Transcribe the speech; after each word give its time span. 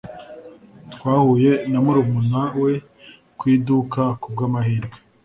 Twahuye 0.93 1.51
na 1.71 1.79
murumuna 1.85 2.43
we 2.61 2.73
ku 3.37 3.43
iduka 3.55 4.01
ku 4.21 4.27
bw'amahirwe. 4.33 4.97